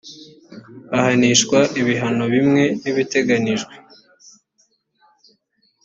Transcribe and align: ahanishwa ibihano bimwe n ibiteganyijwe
ahanishwa 0.97 1.59
ibihano 1.79 2.23
bimwe 2.33 2.63
n 2.81 2.83
ibiteganyijwe 2.91 3.75